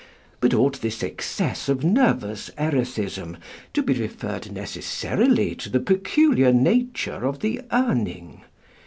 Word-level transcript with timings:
But 0.39 0.55
ought 0.55 0.81
this 0.81 1.03
excess 1.03 1.69
of 1.69 1.83
nervous 1.83 2.49
erethism 2.57 3.37
to 3.75 3.83
be 3.83 3.93
referred 3.93 4.51
necessarily 4.51 5.53
to 5.53 5.69
the 5.69 5.79
peculiar 5.79 6.51
nature 6.51 7.23
of 7.23 7.41
the 7.41 7.61
Urning? 7.71 8.41